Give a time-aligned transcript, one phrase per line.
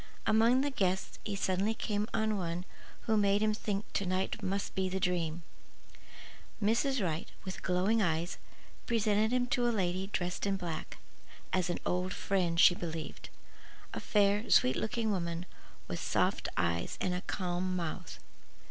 [0.25, 2.65] Among the guests he suddenly came on one
[3.01, 5.43] who made him think to night must be the dream.
[6.59, 7.03] Mrs.
[7.05, 8.39] Wright, with glowing eyes,
[8.87, 10.97] presented him to a lady dressed in black,
[11.53, 13.29] as "an old friend, she believed:"
[13.93, 15.45] a fair, sweet looking woman
[15.87, 18.17] with soft eyes and a calm mouth.